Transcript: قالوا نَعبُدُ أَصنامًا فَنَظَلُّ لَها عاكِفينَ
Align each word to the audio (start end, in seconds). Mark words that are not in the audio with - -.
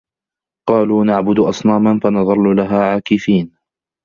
قالوا 0.69 1.03
نَعبُدُ 1.05 1.39
أَصنامًا 1.39 1.99
فَنَظَلُّ 2.03 2.55
لَها 2.55 2.83
عاكِفينَ 2.91 3.57